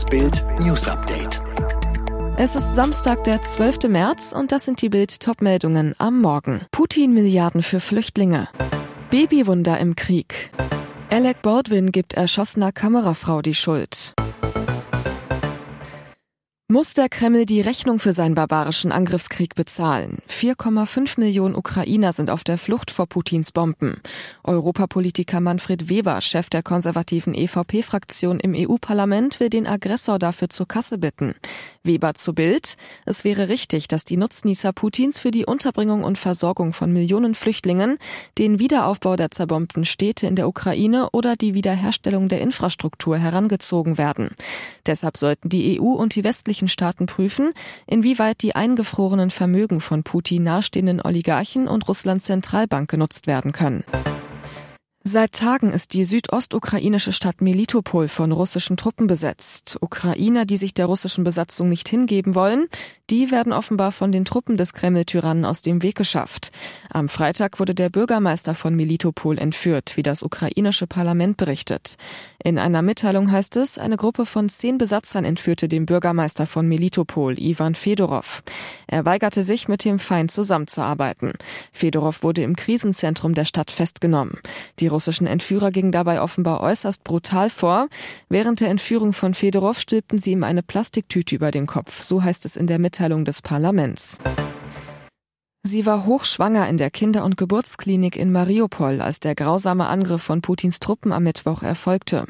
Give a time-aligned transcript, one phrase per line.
[0.00, 1.42] Das Bild News Update.
[2.38, 3.90] Es ist Samstag, der 12.
[3.90, 6.62] März und das sind die Bild-Top-Meldungen am Morgen.
[6.70, 8.48] Putin Milliarden für Flüchtlinge.
[9.10, 10.52] Babywunder im Krieg.
[11.10, 14.14] Alec Baldwin gibt erschossener Kamerafrau die Schuld.
[16.72, 20.18] Muss der Kreml die Rechnung für seinen barbarischen Angriffskrieg bezahlen?
[20.28, 24.00] 4,5 Millionen Ukrainer sind auf der Flucht vor Putins Bomben.
[24.44, 30.98] Europapolitiker Manfred Weber, Chef der konservativen EVP-Fraktion im EU-Parlament, will den Aggressor dafür zur Kasse
[30.98, 31.34] bitten.
[31.82, 32.76] Weber zu Bild.
[33.04, 37.98] Es wäre richtig, dass die Nutznießer Putins für die Unterbringung und Versorgung von Millionen Flüchtlingen,
[38.38, 44.28] den Wiederaufbau der zerbombten Städte in der Ukraine oder die Wiederherstellung der Infrastruktur herangezogen werden.
[44.86, 47.52] Deshalb sollten die EU und die westlichen westlichen Staaten prüfen,
[47.86, 53.84] inwieweit die eingefrorenen Vermögen von Putin nahestehenden Oligarchen und Russlands Zentralbank genutzt werden können.
[55.02, 59.78] Seit Tagen ist die südostukrainische Stadt Melitopol von russischen Truppen besetzt.
[59.80, 62.66] Ukrainer, die sich der russischen Besatzung nicht hingeben wollen,
[63.08, 66.52] die werden offenbar von den Truppen des Kreml-Tyrannen aus dem Weg geschafft.
[66.92, 71.96] Am Freitag wurde der Bürgermeister von Melitopol entführt, wie das ukrainische Parlament berichtet.
[72.42, 77.38] In einer Mitteilung heißt es, eine Gruppe von zehn Besatzern entführte den Bürgermeister von Melitopol,
[77.38, 78.42] Ivan Fedorov.
[78.88, 81.34] Er weigerte sich, mit dem Feind zusammenzuarbeiten.
[81.70, 84.38] Fedorov wurde im Krisenzentrum der Stadt festgenommen.
[84.80, 87.88] Die russischen Entführer gingen dabei offenbar äußerst brutal vor.
[88.28, 92.44] Während der Entführung von Fedorov stülpten sie ihm eine Plastiktüte über den Kopf, so heißt
[92.46, 94.18] es in der Mitteilung des Parlaments.
[95.62, 100.40] Sie war hochschwanger in der Kinder- und Geburtsklinik in Mariupol, als der grausame Angriff von
[100.40, 102.24] Putins Truppen am Mittwoch erfolgte.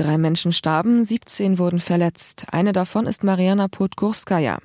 [0.00, 2.46] Drei Menschen starben, 17 wurden verletzt.
[2.52, 4.58] Eine davon ist Mariana Podgorskaya.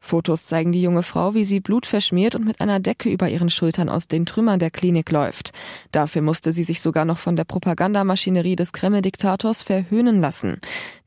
[0.00, 3.90] Fotos zeigen die junge Frau, wie sie blutverschmiert und mit einer Decke über ihren Schultern
[3.90, 5.50] aus den Trümmern der Klinik läuft.
[5.92, 10.58] Dafür musste sie sich sogar noch von der Propagandamaschinerie des Kreml-Diktators verhöhnen lassen.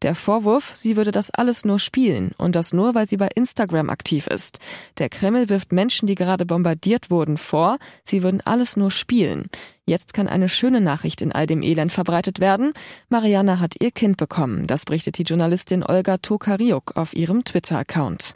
[0.04, 3.90] Der Vorwurf, sie würde das alles nur spielen und das nur, weil sie bei Instagram
[3.90, 4.60] aktiv ist.
[5.00, 9.48] Der Kreml wirft Menschen, die gerade bombardiert wurden, vor, sie würden alles nur spielen.
[9.88, 12.74] Jetzt kann eine schöne Nachricht in all dem Elend verbreitet werden.
[13.10, 14.68] Mariana hat ihr Kind bekommen.
[14.68, 18.36] Das berichtet die Journalistin Olga Tokariuk auf ihrem Twitter-Account.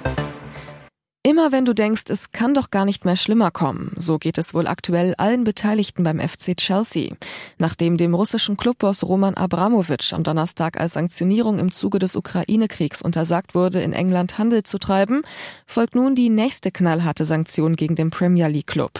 [1.25, 4.53] Immer wenn du denkst, es kann doch gar nicht mehr schlimmer kommen, so geht es
[4.53, 7.15] wohl aktuell allen Beteiligten beim FC Chelsea.
[7.57, 13.55] Nachdem dem russischen Clubboss Roman Abramowitsch am Donnerstag als Sanktionierung im Zuge des Ukraine-Kriegs untersagt
[13.55, 15.23] wurde, in England Handel zu treiben,
[15.65, 18.91] folgt nun die nächste knallharte Sanktion gegen den Premier League Club.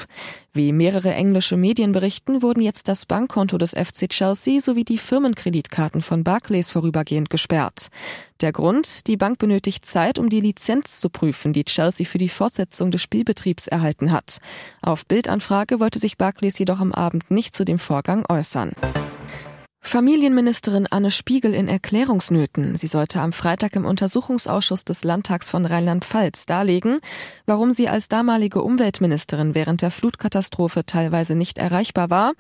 [0.52, 6.02] Wie mehrere englische Medien berichten, wurden jetzt das Bankkonto des FC Chelsea sowie die Firmenkreditkarten
[6.02, 7.90] von Barclays vorübergehend gesperrt.
[8.42, 12.28] Der Grund, die Bank benötigt Zeit, um die Lizenz zu prüfen, die Chelsea für die
[12.28, 14.40] Fortsetzung des Spielbetriebs erhalten hat.
[14.82, 18.74] Auf Bildanfrage wollte sich Barclays jedoch am Abend nicht zu dem Vorgang äußern.
[19.88, 22.76] Familienministerin Anne Spiegel in Erklärungsnöten.
[22.76, 27.00] Sie sollte am Freitag im Untersuchungsausschuss des Landtags von Rheinland-Pfalz darlegen,
[27.46, 32.34] warum sie als damalige Umweltministerin während der Flutkatastrophe teilweise nicht erreichbar war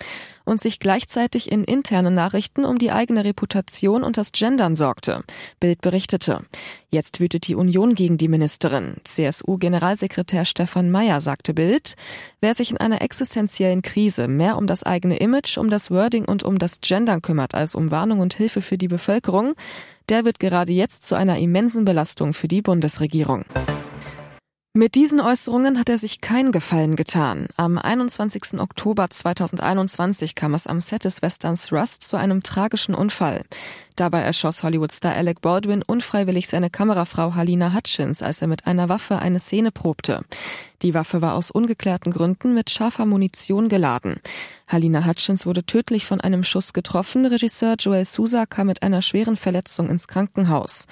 [0.44, 5.23] und sich gleichzeitig in interne Nachrichten um die eigene Reputation und das Gendern sorgte.
[5.59, 6.41] Bild berichtete.
[6.95, 8.97] Jetzt wütet die Union gegen die Ministerin.
[9.03, 11.95] CSU-Generalsekretär Stefan Mayer sagte Bild,
[12.41, 16.44] wer sich in einer existenziellen Krise mehr um das eigene Image, um das Wording und
[16.44, 19.56] um das Gendern kümmert, kümmert als um Warnung und Hilfe für die Bevölkerung,
[20.07, 23.44] der wird gerade jetzt zu einer immensen Belastung für die Bundesregierung.
[24.78, 27.47] Mit diesen Äußerungen hat er sich keinen Gefallen getan.
[27.56, 28.59] Am 21.
[28.59, 33.46] Oktober 2021 kam es am Set des Westerns Rust zu einem tragischen Unfall.
[33.96, 39.19] Dabei erschoss Hollywood-Star Alec Baldwin unfreiwillig seine Kamerafrau Halina Hutchins, als er mit einer Waffe
[39.19, 40.25] eine Szene probte.
[40.81, 44.19] Die Waffe war aus ungeklärten Gründen mit scharfer Munition geladen.
[44.68, 47.25] Halina Hutchins wurde tödlich von einem Schuss getroffen.
[47.25, 50.88] Regisseur Joel Sousa kam mit einer schweren Verletzung ins Krankenhaus.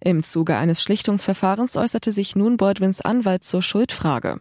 [0.00, 4.40] Im Zuge eines Schlichtungsverfahrens äußerte sich nun Baldwins Anwalt zur Schuldfrage.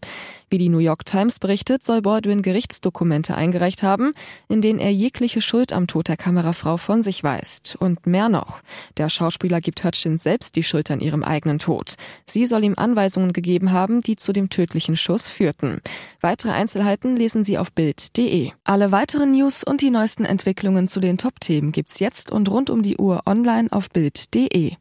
[0.49, 4.13] Wie die New York Times berichtet, soll Baldwin Gerichtsdokumente eingereicht haben,
[4.47, 7.75] in denen er jegliche Schuld am Tod der Kamerafrau von sich weist.
[7.75, 8.61] Und mehr noch.
[8.95, 11.95] Der Schauspieler gibt Hutchins selbst die Schuld an ihrem eigenen Tod.
[12.25, 15.81] Sie soll ihm Anweisungen gegeben haben, die zu dem tödlichen Schuss führten.
[16.21, 18.51] Weitere Einzelheiten lesen Sie auf Bild.de.
[18.63, 22.83] Alle weiteren News und die neuesten Entwicklungen zu den Top-Themen gibt's jetzt und rund um
[22.83, 24.75] die Uhr online auf Bild.de.